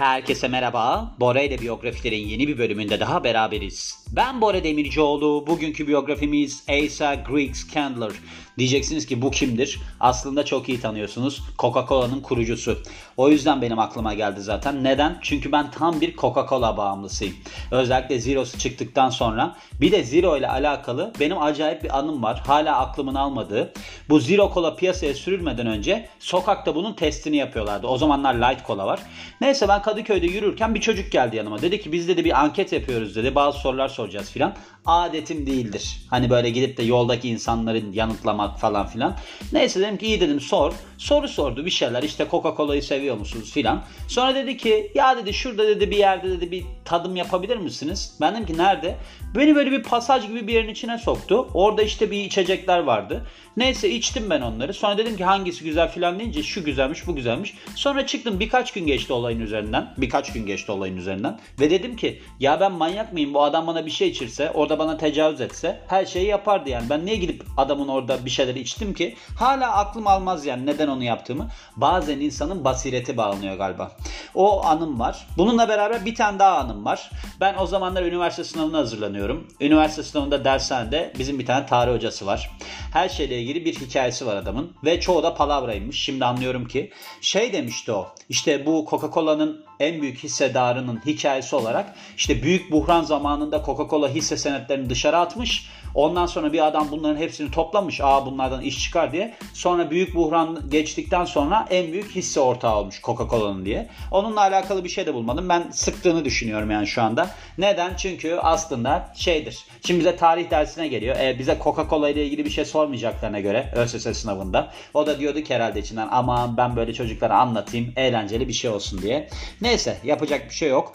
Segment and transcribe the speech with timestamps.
[0.00, 1.14] Herkese merhaba.
[1.20, 3.99] Bora ile biyografilerin yeni bir bölümünde daha beraberiz.
[4.12, 5.46] Ben Bora Demircioğlu.
[5.46, 8.10] Bugünkü biyografimiz Asa Griggs Candler.
[8.58, 9.80] Diyeceksiniz ki bu kimdir?
[10.00, 11.42] Aslında çok iyi tanıyorsunuz.
[11.58, 12.78] Coca-Cola'nın kurucusu.
[13.16, 14.84] O yüzden benim aklıma geldi zaten.
[14.84, 15.18] Neden?
[15.22, 17.34] Çünkü ben tam bir Coca-Cola bağımlısıyım.
[17.70, 19.56] Özellikle Zero'su çıktıktan sonra.
[19.80, 22.42] Bir de Zero ile alakalı benim acayip bir anım var.
[22.46, 23.72] Hala aklımın almadığı.
[24.08, 27.86] Bu Zero Cola piyasaya sürülmeden önce sokakta bunun testini yapıyorlardı.
[27.86, 29.00] O zamanlar Light Cola var.
[29.40, 31.62] Neyse ben Kadıköy'de yürürken bir çocuk geldi yanıma.
[31.62, 33.34] Dedi ki biz dedi bir anket yapıyoruz dedi.
[33.34, 34.54] Bazı sorular soracağız filan.
[34.86, 36.06] Adetim değildir.
[36.10, 39.16] Hani böyle gidip de yoldaki insanların yanıtlamak falan filan.
[39.52, 40.72] Neyse dedim ki iyi dedim sor.
[40.98, 43.82] Soru sordu bir şeyler işte Coca-Cola'yı seviyor musunuz filan.
[44.08, 48.16] Sonra dedi ki ya dedi şurada dedi bir yerde dedi bir tadım yapabilir misiniz?
[48.20, 48.96] Ben dedim ki nerede?
[49.34, 51.48] Beni böyle bir pasaj gibi bir yerin içine soktu.
[51.54, 53.26] Orada işte bir içecekler vardı.
[53.56, 54.74] Neyse içtim ben onları.
[54.74, 57.54] Sonra dedim ki hangisi güzel filan deyince şu güzelmiş bu güzelmiş.
[57.74, 59.94] Sonra çıktım birkaç gün geçti olayın üzerinden.
[59.98, 61.40] Birkaç gün geçti olayın üzerinden.
[61.60, 64.96] Ve dedim ki ya ben manyak mıyım bu adam bana bir şey içirse orada bana
[64.96, 66.90] tecavüz etse her şeyi yapardı yani.
[66.90, 69.16] Ben niye gidip adamın orada bir şeyleri içtim ki?
[69.36, 71.48] Hala aklım almaz yani neden onu yaptığımı.
[71.76, 73.92] Bazen insanın basireti bağlanıyor galiba.
[74.34, 75.26] O anım var.
[75.38, 77.10] Bununla beraber bir tane daha anım var.
[77.40, 79.48] Ben o zamanlar üniversite sınavına hazırlanıyorum.
[79.60, 82.50] Üniversite sınavında dershanede bizim bir tane tarih hocası var.
[82.92, 84.72] Her şeyle ilgili bir hikayesi var adamın.
[84.84, 86.02] Ve çoğu da palavraymış.
[86.02, 86.90] Şimdi anlıyorum ki.
[87.20, 88.08] Şey demişti o.
[88.28, 94.90] İşte bu Coca-Cola'nın en büyük hissedarının hikayesi olarak işte büyük buhran zamanında Coca-Cola hisse senetlerini
[94.90, 95.68] dışarı atmış.
[95.94, 98.00] Ondan sonra bir adam bunların hepsini toplamış.
[98.00, 99.34] Aa bunlardan iş çıkar diye.
[99.54, 103.88] Sonra büyük buhran geçtikten sonra en büyük hisse ortağı olmuş Coca-Cola'nın diye.
[104.10, 105.48] Onunla alakalı bir şey de bulmadım.
[105.48, 107.30] Ben sıktığını düşünüyorum yani şu anda.
[107.58, 107.96] Neden?
[107.96, 109.58] Çünkü aslında şeydir.
[109.86, 111.16] Şimdi bize tarih dersine geliyor.
[111.16, 114.72] E, bize Coca-Cola ile ilgili bir şey sormayacaklarına göre ÖSS sınavında.
[114.94, 119.02] O da diyordu ki herhalde içinden ama ben böyle çocuklara anlatayım eğlenceli bir şey olsun
[119.02, 119.28] diye.
[119.60, 120.92] Neyse yapacak bir şey yok.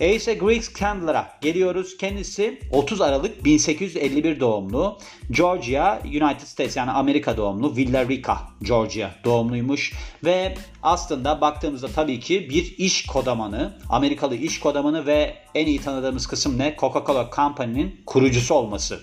[0.00, 1.96] Asa Griggs Candler'a geliyoruz.
[1.96, 4.98] Kendisi 30 Aralık 1851 doğumlu.
[5.30, 7.76] Georgia, United States yani Amerika doğumlu.
[7.76, 9.92] Villa Rica, Georgia doğumluymuş.
[10.24, 16.26] Ve aslında baktığımızda tabii ki bir iş kodamanı, Amerikalı iş kodamanı ve en iyi tanıdığımız
[16.26, 16.76] kısım ne?
[16.78, 19.00] Coca-Cola Company'nin kurucusu olması.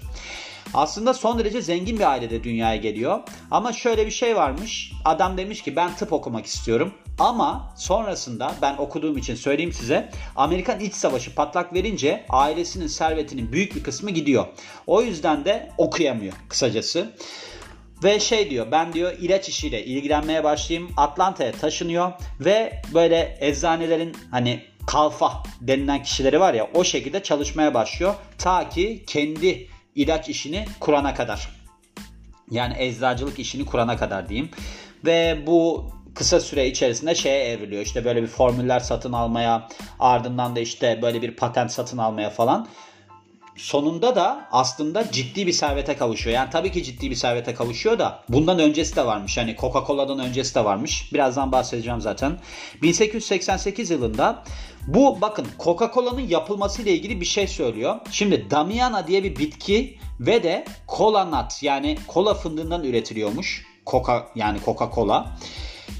[0.74, 3.20] Aslında son derece zengin bir ailede dünyaya geliyor.
[3.52, 4.92] Ama şöyle bir şey varmış.
[5.06, 6.94] Adam demiş ki ben tıp okumak istiyorum.
[7.20, 13.76] Ama sonrasında ben okuduğum için söyleyeyim size Amerikan İç Savaşı patlak verince ailesinin servetinin büyük
[13.76, 14.46] bir kısmı gidiyor.
[14.88, 17.14] O yüzden de okuyamıyor kısacası.
[18.04, 20.92] Ve şey diyor ben diyor ilaç işiyle ilgilenmeye başlayayım.
[20.98, 28.16] Atlanta'ya taşınıyor ve böyle eczanelerin hani kalfa denilen kişileri var ya o şekilde çalışmaya başlıyor.
[28.38, 31.50] Ta ki kendi ilaç işini kurana kadar.
[32.52, 34.50] Yani eczacılık işini kurana kadar diyeyim.
[35.06, 37.82] Ve bu kısa süre içerisinde şeye evriliyor.
[37.82, 39.68] İşte böyle bir formüller satın almaya,
[40.00, 42.68] ardından da işte böyle bir patent satın almaya falan.
[43.56, 46.36] Sonunda da aslında ciddi bir servete kavuşuyor.
[46.36, 49.38] Yani tabii ki ciddi bir servete kavuşuyor da bundan öncesi de varmış.
[49.38, 51.14] Hani Coca-Cola'dan öncesi de varmış.
[51.14, 52.38] Birazdan bahsedeceğim zaten.
[52.82, 54.44] 1888 yılında
[54.88, 57.96] bu bakın Coca-Cola'nın yapılması ile ilgili bir şey söylüyor.
[58.12, 63.66] Şimdi Damiana diye bir bitki ve de kola nut yani kola fındığından üretiliyormuş.
[63.88, 65.26] Coca yani Coca-Cola.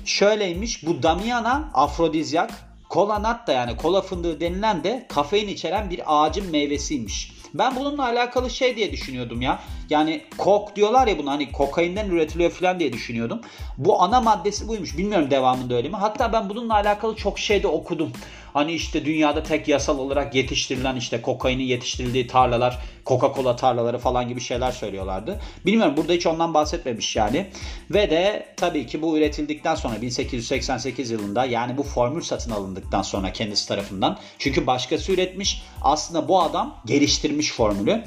[0.06, 2.52] Şöyleymiş bu Damiana afrodizyak.
[2.90, 7.32] Kola nut da yani kola fındığı denilen de kafein içeren bir ağacın meyvesiymiş.
[7.54, 9.60] Ben bununla alakalı şey diye düşünüyordum ya.
[9.90, 13.42] Yani kok diyorlar ya bunu hani kokainden üretiliyor falan diye düşünüyordum.
[13.78, 14.98] Bu ana maddesi buymuş.
[14.98, 15.96] Bilmiyorum devamında öyle mi?
[15.96, 18.12] Hatta ben bununla alakalı çok şey de okudum.
[18.54, 24.42] Hani işte dünyada tek yasal olarak yetiştirilen işte kokainin yetiştirildiği tarlalar, Coca-Cola tarlaları falan gibi
[24.42, 25.42] şeyler söylüyorlardı.
[25.66, 27.48] Bilmiyorum burada hiç ondan bahsetmemiş yani.
[27.92, 33.34] Ve de tabii ki bu üretildikten sonra 1888 yılında yani bu formül satın alındıktan sonra
[33.34, 34.20] kendisi tarafından.
[34.40, 35.64] Çünkü başkası üretmiş.
[35.82, 38.04] Aslında bu adam geliştirmiş formülü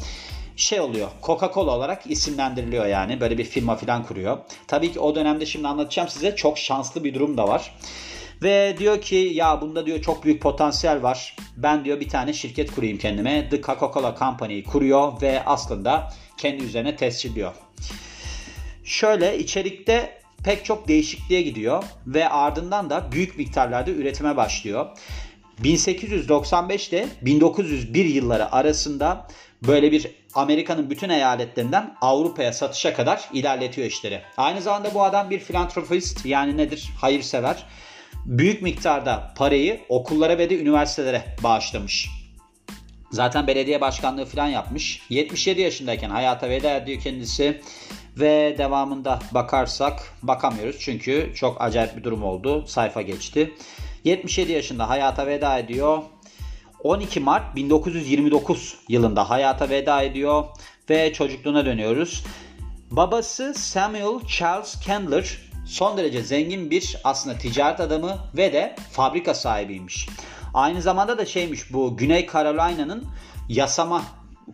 [0.56, 1.09] şey oluyor.
[1.22, 3.21] Coca-Cola olarak isimlendiriliyor yani.
[3.21, 4.38] Böyle bir firma falan kuruyor.
[4.66, 7.74] Tabii ki o dönemde şimdi anlatacağım size çok şanslı bir durum da var.
[8.42, 11.36] Ve diyor ki ya bunda diyor çok büyük potansiyel var.
[11.57, 13.48] Ben diyor bir tane şirket kurayım kendime.
[13.51, 17.53] The Coca-Cola Company'yi kuruyor ve aslında kendi üzerine tescilliyor.
[18.84, 24.87] Şöyle içerikte pek çok değişikliğe gidiyor ve ardından da büyük miktarlarda üretime başlıyor.
[25.63, 29.28] 1895 ile 1901 yılları arasında
[29.66, 34.22] böyle bir Amerika'nın bütün eyaletlerinden Avrupa'ya satışa kadar ilerletiyor işleri.
[34.37, 36.91] Aynı zamanda bu adam bir filantropist yani nedir?
[37.01, 37.66] Hayırsever
[38.26, 42.09] büyük miktarda parayı okullara ve de üniversitelere bağışlamış.
[43.10, 45.03] Zaten belediye başkanlığı falan yapmış.
[45.09, 47.60] 77 yaşındayken hayata veda ediyor kendisi.
[48.16, 52.65] Ve devamında bakarsak bakamıyoruz çünkü çok acayip bir durum oldu.
[52.66, 53.54] Sayfa geçti.
[54.04, 56.03] 77 yaşında hayata veda ediyor.
[56.82, 60.44] 12 Mart 1929 yılında hayata veda ediyor
[60.91, 62.24] ve çocukluğuna dönüyoruz.
[62.91, 70.09] Babası Samuel Charles Candler son derece zengin bir aslında ticaret adamı ve de fabrika sahibiymiş.
[70.55, 73.05] Aynı zamanda da şeymiş bu Güney Carolina'nın
[73.49, 74.03] yasama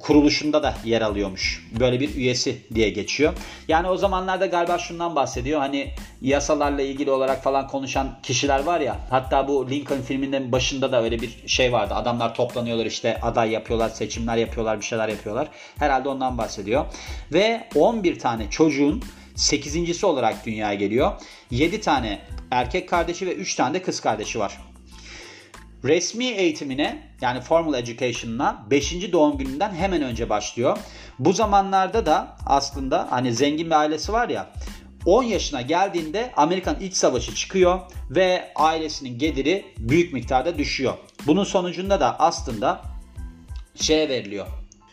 [0.01, 1.69] kuruluşunda da yer alıyormuş.
[1.81, 3.33] Böyle bir üyesi diye geçiyor.
[3.69, 5.61] Yani o zamanlarda galiba şundan bahsediyor.
[5.61, 5.91] Hani
[6.23, 8.97] yasalarla ilgili olarak falan konuşan kişiler var ya.
[9.11, 11.95] Hatta bu Lincoln filminin başında da öyle bir şey vardı.
[11.95, 15.49] Adamlar toplanıyorlar işte aday yapıyorlar, seçimler yapıyorlar, bir şeyler yapıyorlar.
[15.79, 16.87] Herhalde ondan bahsediyor.
[17.33, 19.03] Ve 11 tane çocuğun
[19.37, 21.13] 8.si olarak dünyaya geliyor.
[21.51, 24.59] 7 tane erkek kardeşi ve 3 tane de kız kardeşi var.
[25.85, 29.13] Resmi eğitimine yani formal education'ına 5.
[29.13, 30.79] doğum gününden hemen önce başlıyor.
[31.19, 34.51] Bu zamanlarda da aslında hani zengin bir ailesi var ya
[35.07, 37.81] 10 yaşına geldiğinde Amerikan İç Savaşı çıkıyor
[38.11, 40.95] ve ailesinin geliri büyük miktarda düşüyor.
[41.27, 42.83] Bunun sonucunda da aslında
[43.75, 44.47] şeye veriliyor.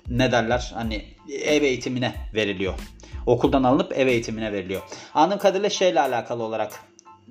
[0.08, 0.72] Ne derler?
[0.74, 1.06] Hani
[1.44, 2.74] ev eğitimine veriliyor.
[3.28, 4.82] Okuldan alınıp ev eğitimine veriliyor.
[5.14, 6.84] Anladığım kadarıyla şeyle alakalı olarak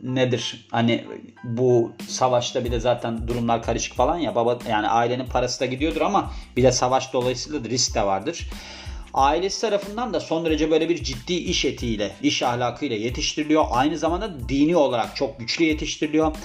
[0.02, 0.66] nedir?
[0.70, 1.04] Hani
[1.44, 4.34] bu savaşta bir de zaten durumlar karışık falan ya.
[4.34, 8.50] Baba yani ailenin parası da gidiyordur ama bir de savaş dolayısıyla risk de vardır.
[9.14, 13.64] Ailesi tarafından da son derece böyle bir ciddi iş etiğiyle, iş ahlakıyla yetiştiriliyor.
[13.70, 16.36] Aynı zamanda dini olarak çok güçlü yetiştiriliyor.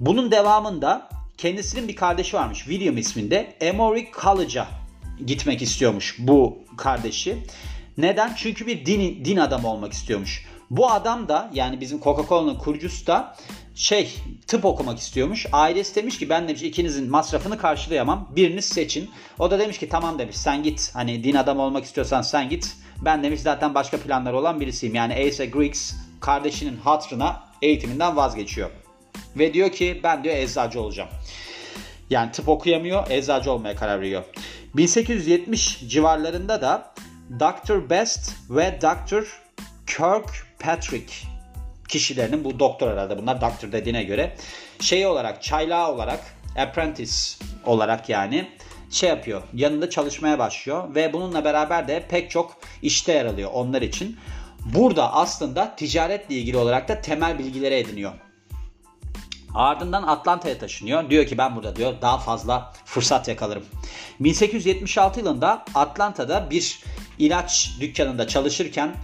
[0.00, 1.08] Bunun devamında
[1.38, 2.58] kendisinin bir kardeşi varmış.
[2.58, 3.56] William isminde.
[3.60, 4.68] Emory College'a
[5.26, 7.36] gitmek istiyormuş bu kardeşi.
[7.98, 8.34] Neden?
[8.36, 10.46] Çünkü bir din, din adamı olmak istiyormuş.
[10.70, 13.36] Bu adam da yani bizim Coca-Cola'nın kurucusu da
[13.74, 14.14] şey
[14.46, 15.46] tıp okumak istiyormuş.
[15.52, 18.28] Ailesi demiş ki ben demiş ikinizin masrafını karşılayamam.
[18.36, 19.10] Biriniz seçin.
[19.38, 20.90] O da demiş ki tamam demiş sen git.
[20.94, 22.76] Hani din adamı olmak istiyorsan sen git.
[23.02, 24.94] Ben demiş zaten başka planları olan birisiyim.
[24.94, 28.70] Yani Asa Griggs kardeşinin hatrına eğitiminden vazgeçiyor.
[29.36, 31.08] Ve diyor ki ben diyor eczacı olacağım.
[32.10, 34.24] Yani tıp okuyamıyor, eczacı olmaya karar veriyor.
[34.76, 36.94] 1870 civarlarında da
[37.30, 37.90] Dr.
[37.90, 39.24] Best ve Dr.
[39.86, 41.12] Kirkpatrick
[41.88, 44.36] kişilerinin bu doktor herhalde bunlar doktor dediğine göre
[44.80, 46.20] şey olarak çaylağı olarak
[46.58, 47.12] apprentice
[47.64, 48.48] olarak yani
[48.90, 53.82] şey yapıyor yanında çalışmaya başlıyor ve bununla beraber de pek çok işte yer alıyor onlar
[53.82, 54.16] için.
[54.74, 58.12] Burada aslında ticaretle ilgili olarak da temel bilgileri ediniyor.
[59.54, 61.10] Ardından Atlanta'ya taşınıyor.
[61.10, 63.64] Diyor ki ben burada diyor daha fazla fırsat yakalarım.
[64.20, 66.80] 1876 yılında Atlanta'da bir
[67.18, 68.96] ilaç dükkanında çalışırken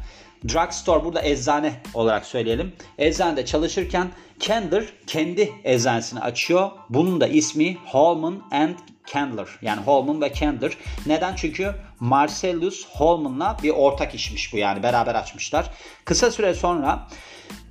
[0.48, 2.72] drugstore burada eczane olarak söyleyelim.
[2.98, 4.10] Eczanede çalışırken
[4.40, 6.70] Candler kendi eczanesini açıyor.
[6.88, 8.74] Bunun da ismi Holman and
[9.12, 9.46] Candler.
[9.62, 10.72] Yani Holman ve Candler.
[11.06, 11.34] Neden?
[11.36, 15.70] Çünkü Marcellus Holman'la bir ortak işmiş bu yani beraber açmışlar.
[16.04, 17.08] Kısa süre sonra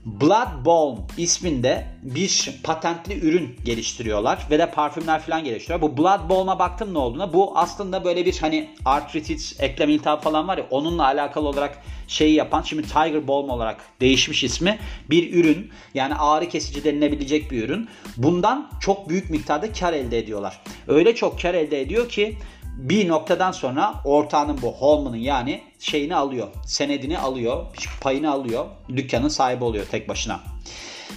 [0.05, 5.81] Blood Balm isminde bir patentli ürün geliştiriyorlar ve de parfümler falan geliştiriyor.
[5.81, 7.33] Bu Blood Balm'a baktım ne olduğuna.
[7.33, 11.77] Bu aslında böyle bir hani artritis, eklem iltihabı falan var ya onunla alakalı olarak
[12.07, 15.71] şeyi yapan şimdi Tiger Balm olarak değişmiş ismi bir ürün.
[15.93, 17.89] Yani ağrı kesici denilebilecek bir ürün.
[18.17, 20.59] Bundan çok büyük miktarda kar elde ediyorlar.
[20.87, 22.37] Öyle çok kar elde ediyor ki
[22.77, 26.47] bir noktadan sonra ortağının bu Holman'ın yani şeyini alıyor.
[26.65, 27.65] Senedini alıyor.
[28.01, 28.65] Payını alıyor.
[28.89, 30.39] Dükkanın sahibi oluyor tek başına.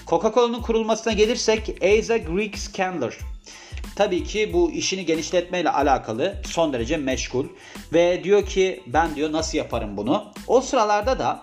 [0.06, 3.14] Coca-Cola'nın kurulmasına gelirsek Asa Greek Candler.
[3.96, 7.46] Tabii ki bu işini genişletmeyle alakalı son derece meşgul.
[7.92, 10.24] Ve diyor ki ben diyor nasıl yaparım bunu.
[10.46, 11.42] O sıralarda da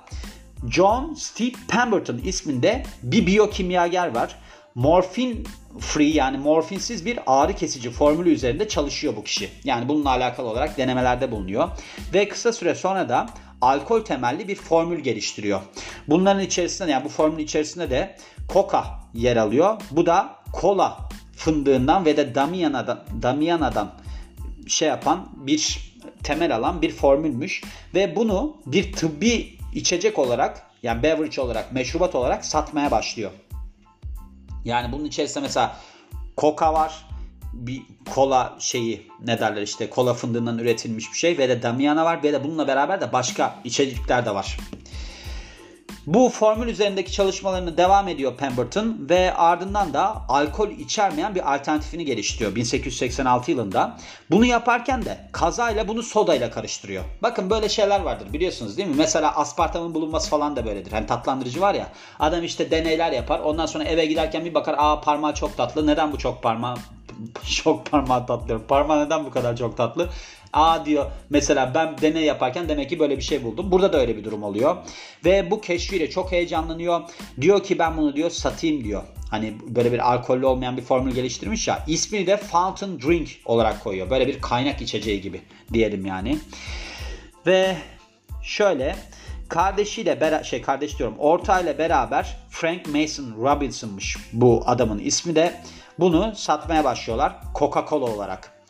[0.70, 4.36] John Steve Pemberton isminde bir biyokimyager var.
[4.76, 5.48] Morfin
[5.80, 9.50] free yani morfinsiz bir ağrı kesici formülü üzerinde çalışıyor bu kişi.
[9.64, 11.70] Yani bununla alakalı olarak denemelerde bulunuyor.
[12.14, 13.28] Ve kısa süre sonra da
[13.62, 15.62] alkol temelli bir formül geliştiriyor.
[16.08, 18.18] Bunların içerisinde yani bu formülün içerisinde de
[18.54, 19.82] coca yer alıyor.
[19.92, 23.92] Bu da kola fındığından ve de Damiana'dan, Damiana'dan
[24.68, 25.92] şey yapan bir
[26.24, 27.64] temel alan bir formülmüş
[27.96, 33.32] ve bunu bir tıbbi içecek olarak yani beverage olarak meşrubat olarak satmaya başlıyor.
[34.66, 35.78] Yani bunun içerisinde mesela
[36.36, 37.06] koka var.
[37.54, 42.24] Bir kola şeyi ne derler işte kola fındığından üretilmiş bir şey ve de Damiana var
[42.24, 44.58] ve de bununla beraber de başka içecekler de var.
[46.14, 52.56] Bu formül üzerindeki çalışmalarını devam ediyor Pemberton ve ardından da alkol içermeyen bir alternatifini geliştiriyor
[52.56, 53.98] 1886 yılında.
[54.32, 57.04] Bunu yaparken de kazayla bunu sodayla karıştırıyor.
[57.22, 58.96] Bakın böyle şeyler vardır biliyorsunuz değil mi?
[58.98, 60.92] Mesela aspartamın bulunması falan da böyledir.
[60.92, 61.88] Hani tatlandırıcı var ya
[62.20, 66.12] adam işte deneyler yapar ondan sonra eve giderken bir bakar aa parmağı çok tatlı neden
[66.12, 66.76] bu çok parmağı
[67.64, 68.68] çok parmağı tatlı.
[68.68, 70.10] Parmağı neden bu kadar çok tatlı?
[70.54, 73.72] Aa diyor mesela ben deney yaparken demek ki böyle bir şey buldum.
[73.72, 74.78] Burada da öyle bir durum oluyor.
[75.26, 77.02] Ve bu keşfiyle çok heyecanlanıyor.
[77.42, 79.04] Diyor ki ben bunu diyor satayım diyor.
[79.30, 81.84] Hani böyle bir alkollü olmayan bir formül geliştirmiş ya.
[81.88, 84.10] İsmini de Fountain Drink olarak koyuyor.
[84.10, 85.42] Böyle bir kaynak içeceği gibi
[85.74, 86.38] diyelim yani.
[87.48, 87.76] Ve
[88.44, 88.96] şöyle
[89.50, 95.62] kardeşiyle beraber şey kardeş diyorum ortağıyla beraber Frank Mason Robinson'mış bu adamın ismi de.
[96.00, 98.61] Bunu satmaya başlıyorlar Coca-Cola olarak.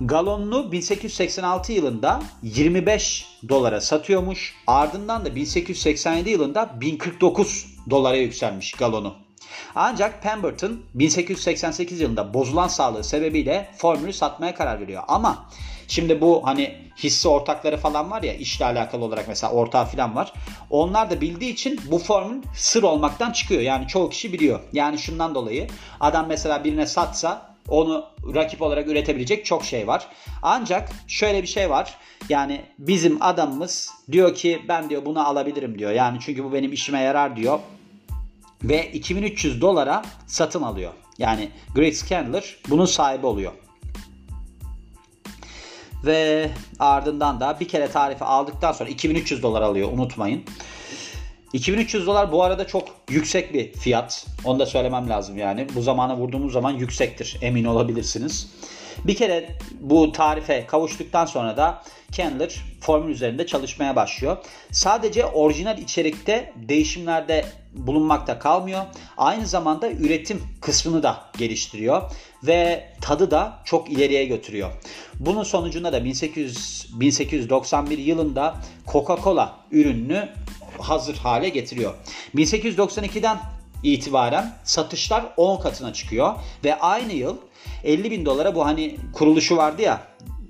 [0.00, 4.54] Galonunu 1886 yılında 25 dolara satıyormuş.
[4.66, 9.14] Ardından da 1887 yılında 1049 dolara yükselmiş galonu.
[9.74, 15.02] Ancak Pemberton 1888 yılında bozulan sağlığı sebebiyle formülü satmaya karar veriyor.
[15.08, 15.46] Ama
[15.88, 20.32] şimdi bu hani hisse ortakları falan var ya işle alakalı olarak mesela ortağı falan var.
[20.70, 23.60] Onlar da bildiği için bu formül sır olmaktan çıkıyor.
[23.60, 24.60] Yani çoğu kişi biliyor.
[24.72, 25.68] Yani şundan dolayı
[26.00, 28.04] adam mesela birine satsa onu
[28.34, 30.08] rakip olarak üretebilecek çok şey var.
[30.42, 31.94] Ancak şöyle bir şey var.
[32.28, 35.90] Yani bizim adamımız diyor ki ben diyor bunu alabilirim diyor.
[35.90, 37.58] Yani çünkü bu benim işime yarar diyor.
[38.62, 40.92] Ve 2300 dolara satın alıyor.
[41.18, 43.52] Yani Greg Scandler bunun sahibi oluyor.
[46.04, 50.44] Ve ardından da bir kere tarifi aldıktan sonra 2300 dolar alıyor unutmayın.
[51.54, 54.26] 2300 dolar bu arada çok yüksek bir fiyat.
[54.44, 55.66] Onu da söylemem lazım yani.
[55.74, 58.50] Bu zamana vurduğumuz zaman yüksektir emin olabilirsiniz.
[59.04, 61.82] Bir kere bu tarife kavuştuktan sonra da
[62.12, 64.36] Candler formül üzerinde çalışmaya başlıyor.
[64.70, 68.82] Sadece orijinal içerikte değişimlerde bulunmakta kalmıyor.
[69.16, 72.02] Aynı zamanda üretim kısmını da geliştiriyor
[72.42, 74.70] ve tadı da çok ileriye götürüyor.
[75.20, 78.54] Bunun sonucunda da 1800, 1891 yılında
[78.86, 80.28] Coca-Cola ürününü
[80.78, 81.94] hazır hale getiriyor.
[82.34, 83.40] 1892'den
[83.82, 87.36] itibaren satışlar 10 katına çıkıyor ve aynı yıl
[87.84, 90.02] 50 bin dolara bu hani kuruluşu vardı ya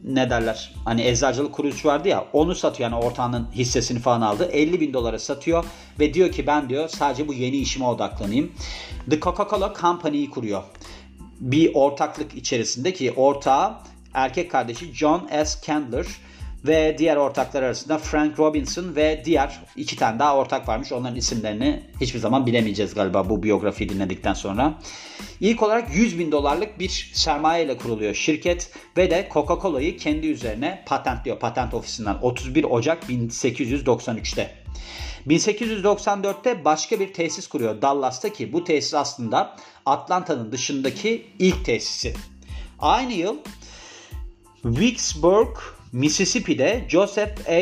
[0.05, 4.81] ne derler hani eczacılık kuruluşu vardı ya onu satıyor yani ortağının hissesini falan aldı 50
[4.81, 5.65] bin dolara satıyor
[6.01, 8.53] ve diyor ki ben diyor sadece bu yeni işime odaklanayım.
[9.11, 10.63] The Coca-Cola Company'yi kuruyor.
[11.41, 13.75] Bir ortaklık içerisinde ki ortağı
[14.15, 15.67] erkek kardeşi John S.
[15.67, 16.07] Candler
[16.65, 20.93] ve diğer ortaklar arasında Frank Robinson ve diğer iki tane daha ortak varmış.
[20.93, 24.79] Onların isimlerini hiçbir zaman bilemeyeceğiz galiba bu biyografiyi dinledikten sonra.
[25.41, 30.85] İlk olarak 100 bin dolarlık bir sermaye ile kuruluyor şirket ve de Coca-Cola'yı kendi üzerine
[30.87, 34.51] patentliyor patent ofisinden 31 Ocak 1893'te.
[35.27, 39.57] 1894'te başka bir tesis kuruyor Dallas'ta ki bu tesis aslında
[39.87, 42.15] Atlanta'nın dışındaki ilk tesisi.
[42.79, 43.37] Aynı yıl
[44.65, 45.57] Vicksburg
[45.95, 47.61] Mississippi'de Joseph A.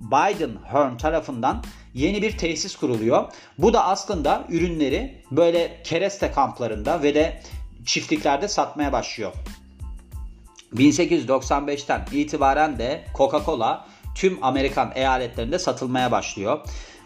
[0.00, 1.64] Biden Hearn tarafından
[1.94, 3.32] yeni bir tesis kuruluyor.
[3.58, 7.42] Bu da aslında ürünleri böyle kereste kamplarında ve de
[7.84, 9.32] çiftliklerde satmaya başlıyor.
[10.74, 16.58] 1895'ten itibaren de Coca-Cola tüm Amerikan eyaletlerinde satılmaya başlıyor.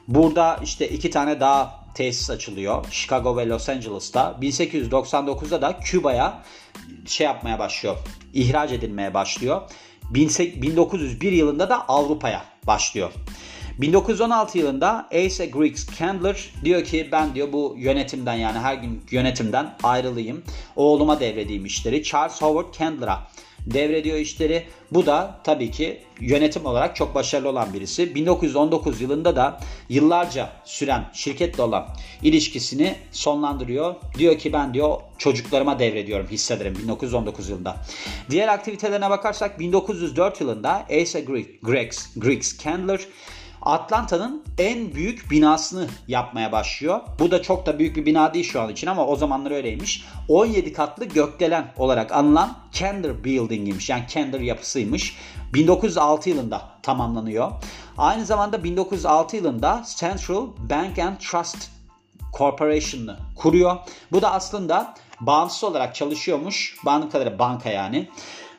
[0.09, 2.85] Burada işte iki tane daha tesis açılıyor.
[2.91, 4.37] Chicago ve Los Angeles'ta.
[4.41, 6.43] 1899'da da Küba'ya
[7.07, 7.97] şey yapmaya başlıyor.
[8.35, 9.63] İhraç edilmeye başlıyor.
[10.11, 13.13] 1901 yılında da Avrupa'ya başlıyor.
[13.79, 19.75] 1916 yılında Asa Griggs Candler diyor ki ben diyor bu yönetimden yani her gün yönetimden
[19.83, 20.43] ayrılayım.
[20.77, 22.03] Oğluma devredeyim işleri.
[22.03, 23.27] Charles Howard Candler'a
[23.67, 24.65] devrediyor işleri.
[24.91, 28.15] Bu da tabii ki yönetim olarak çok başarılı olan birisi.
[28.15, 31.87] 1919 yılında da yıllarca süren şirketle olan
[32.23, 33.95] ilişkisini sonlandırıyor.
[34.19, 37.77] Diyor ki ben diyor çocuklarıma devrediyorum hissederim 1919 yılında.
[38.31, 41.21] Diğer aktivitelerine bakarsak 1904 yılında Asa
[41.63, 43.01] Griggs, Griggs Candler
[43.65, 47.01] Atlanta'nın en büyük binasını yapmaya başlıyor.
[47.19, 50.05] Bu da çok da büyük bir bina değil şu an için ama o zamanlar öyleymiş.
[50.29, 53.91] 17 katlı gökdelen olarak anılan Kender Building'iymiş.
[53.91, 55.17] Yani Kender yapısıymış.
[55.55, 57.53] 1906 yılında tamamlanıyor.
[57.99, 61.71] Aynı zamanda 1906 yılında Central Bank and Trust
[62.39, 63.77] Corporation'ı kuruyor.
[64.13, 66.77] Bu da aslında bağımsız olarak çalışıyormuş.
[66.85, 68.09] Bağımlı banka yani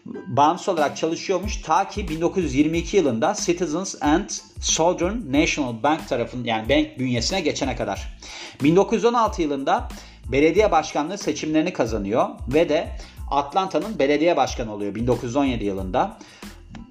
[0.05, 4.29] bağımsız olarak çalışıyormuş ta ki 1922 yılında Citizens and
[4.61, 8.17] Southern National Bank tarafından yani bank bünyesine geçene kadar.
[8.63, 9.87] 1916 yılında
[10.31, 12.97] belediye başkanlığı seçimlerini kazanıyor ve de
[13.31, 16.17] Atlanta'nın belediye başkanı oluyor 1917 yılında.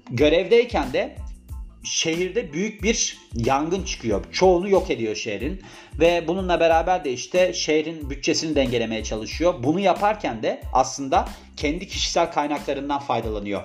[0.09, 1.15] Görevdeyken de
[1.85, 4.25] şehirde büyük bir yangın çıkıyor.
[4.31, 5.61] Çoğunu yok ediyor şehrin
[5.99, 9.53] ve bununla beraber de işte şehrin bütçesini dengelemeye çalışıyor.
[9.63, 13.61] Bunu yaparken de aslında kendi kişisel kaynaklarından faydalanıyor.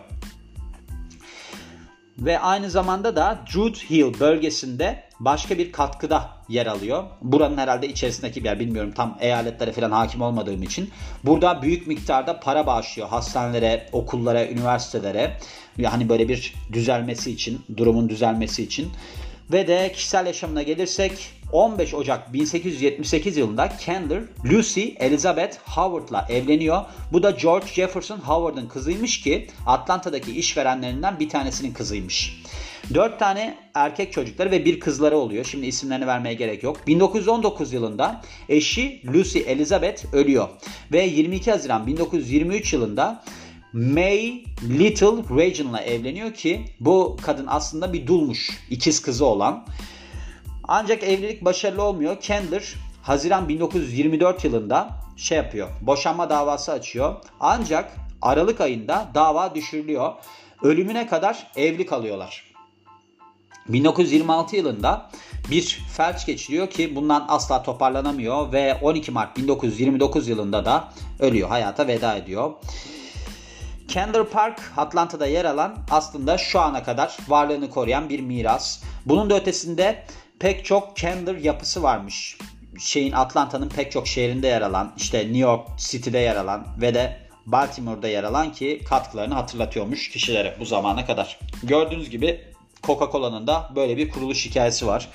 [2.19, 7.05] Ve aynı zamanda da Druid Hill bölgesinde başka bir katkıda yer alıyor.
[7.23, 10.91] Buranın herhalde içerisindeki bir yer bilmiyorum tam eyaletlere falan hakim olmadığım için.
[11.25, 15.37] Burada büyük miktarda para bağışlıyor hastanelere, okullara, üniversitelere.
[15.85, 18.93] Hani böyle bir düzelmesi için, durumun düzelmesi için.
[19.53, 21.13] Ve de kişisel yaşamına gelirsek
[21.53, 26.85] 15 Ocak 1878 yılında Candler Lucy Elizabeth Howard'la evleniyor.
[27.13, 32.43] Bu da George Jefferson Howard'ın kızıymış ki Atlanta'daki işverenlerinden bir tanesinin kızıymış.
[32.95, 35.45] 4 tane erkek çocukları ve bir kızları oluyor.
[35.45, 36.87] Şimdi isimlerini vermeye gerek yok.
[36.87, 40.49] 1919 yılında eşi Lucy Elizabeth ölüyor.
[40.93, 43.23] Ve 22 Haziran 1923 yılında
[43.73, 48.51] May Little Regin'la evleniyor ki bu kadın aslında bir dulmuş.
[48.71, 49.67] ikiz kızı olan.
[50.69, 52.21] Ancak evlilik başarılı olmuyor.
[52.21, 55.69] Candler Haziran 1924 yılında şey yapıyor.
[55.81, 57.15] Boşanma davası açıyor.
[57.41, 60.13] Ancak Aralık ayında dava düşürülüyor.
[60.63, 62.50] Ölümüne kadar evli kalıyorlar.
[63.73, 65.11] 1926 yılında
[65.51, 71.49] bir felç geçiriyor ki bundan asla toparlanamıyor ve 12 Mart 1929 yılında da ölüyor.
[71.49, 72.53] Hayata veda ediyor.
[73.89, 78.83] Kendall Park Atlanta'da yer alan aslında şu ana kadar varlığını koruyan bir miras.
[79.07, 80.05] Bunun da ötesinde
[80.39, 82.39] pek çok Kendall yapısı varmış.
[82.79, 87.17] Şeyin Atlanta'nın pek çok şehrinde yer alan, işte New York City'de yer alan ve de
[87.47, 91.39] Baltimore'da yer alan ki katkılarını hatırlatıyormuş kişilere bu zamana kadar.
[91.63, 92.41] Gördüğünüz gibi
[92.83, 95.09] Coca-Cola'nın da böyle bir kuruluş hikayesi var.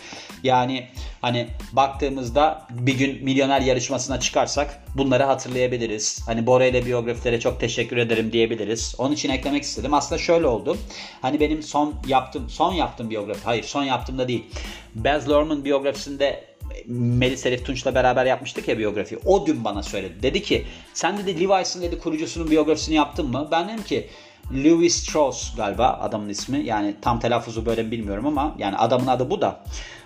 [0.43, 0.87] Yani
[1.21, 6.21] hani baktığımızda bir gün milyoner yarışmasına çıkarsak bunları hatırlayabiliriz.
[6.25, 8.95] Hani Bora ile biyografilere çok teşekkür ederim diyebiliriz.
[8.97, 9.93] Onun için eklemek istedim.
[9.93, 10.77] Aslında şöyle oldu.
[11.21, 13.43] Hani benim son yaptım son yaptığım biyografi.
[13.43, 14.45] Hayır son yaptığımda değil.
[14.95, 16.55] Baz Luhrmann biyografisinde
[16.87, 19.19] Melis Elif Tunç'la beraber yapmıştık ya biyografi.
[19.25, 20.23] O dün bana söyledi.
[20.23, 23.47] Dedi ki sen dedi Levi's'ın dedi kurucusunun biyografisini yaptın mı?
[23.51, 24.09] Ben dedim ki
[24.51, 26.65] Louis Strauss galiba adamın ismi.
[26.65, 29.59] Yani tam telaffuzu böyle bilmiyorum ama yani adamın adı bu da.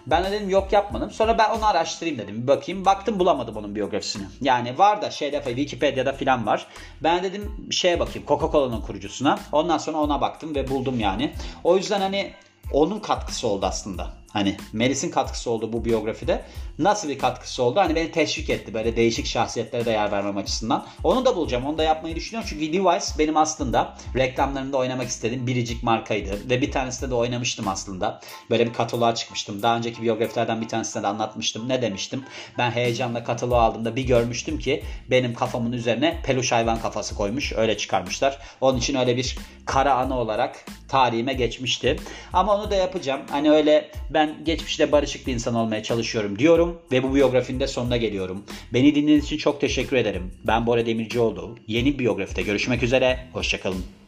[0.08, 1.12] Ben de dedim yok yapmadım.
[1.12, 2.42] Sonra ben onu araştırayım dedim.
[2.42, 2.86] Bir bakayım.
[2.86, 4.24] Baktım bulamadım onun biyografisini.
[4.42, 6.68] Yani var da şeyde Wikipedia'da filan var.
[7.04, 9.40] Ben dedim şeye bakayım Coca-Cola'nın kurucusuna.
[9.52, 11.34] Ondan sonra ona baktım ve buldum yani.
[11.64, 12.34] O yüzden hani
[12.74, 14.19] onun katkısı oldu aslında.
[14.34, 16.42] Hani Melis'in katkısı oldu bu biyografide.
[16.80, 17.80] Nasıl bir katkısı oldu?
[17.80, 20.86] Hani beni teşvik etti böyle değişik şahsiyetlere de yer vermem açısından.
[21.04, 21.66] Onu da bulacağım.
[21.66, 22.50] Onu da yapmayı düşünüyorum.
[22.50, 26.50] Çünkü Levi's benim aslında reklamlarında oynamak istediğim biricik markaydı.
[26.50, 28.22] Ve bir tanesinde de oynamıştım aslında.
[28.50, 29.62] Böyle bir kataloğa çıkmıştım.
[29.62, 31.70] Daha önceki biyografilerden bir tanesinde de anlatmıştım.
[31.70, 32.24] Ne demiştim?
[32.58, 37.54] Ben heyecanla kataloğu aldığımda bir görmüştüm ki benim kafamın üzerine peluş hayvan kafası koymuş.
[37.54, 38.38] Öyle çıkarmışlar.
[38.62, 41.96] Onun için öyle bir kara anı olarak tarihime geçmişti.
[42.34, 43.22] Ama onu da yapacağım.
[43.30, 48.44] Hani öyle ben geçmişte barışık bir insan olmaya çalışıyorum diyorum ve bu biyografinin sonuna geliyorum.
[48.74, 50.32] Beni dinlediğiniz için çok teşekkür ederim.
[50.44, 51.58] Ben Bora Demircioğlu.
[51.68, 53.20] Yeni biyografide görüşmek üzere.
[53.34, 53.99] Hoşçakalın.